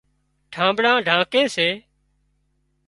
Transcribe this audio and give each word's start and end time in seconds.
ڍانٻڙان 0.53 0.97
ڍانڪي 1.07 1.43
سي 1.55 1.67